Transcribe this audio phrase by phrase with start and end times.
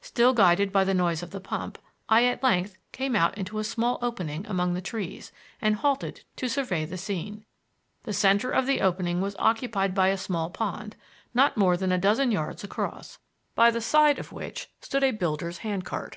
[0.00, 1.76] Still guided by the noise of the pump,
[2.08, 6.48] I at length came out into a small opening among the trees and halted to
[6.48, 7.44] survey the scene.
[8.04, 10.96] The center of the opening was occupied by a small pond,
[11.34, 13.18] not more than a dozen yards across,
[13.54, 16.16] by the side of which stood a builder's handcart.